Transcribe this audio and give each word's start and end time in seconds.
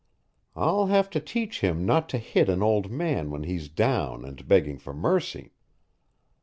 I'll 0.55 0.87
have 0.87 1.11
to 1.11 1.19
teach 1.19 1.59
him 1.61 1.85
not 1.85 2.09
to 2.09 2.17
hit 2.17 2.49
an 2.49 2.63
old 2.63 2.89
man 2.89 3.29
when 3.29 3.43
he's 3.43 3.69
down 3.69 4.25
and 4.25 4.47
begging 4.47 4.79
for 4.79 4.95
mercy. 4.95 5.53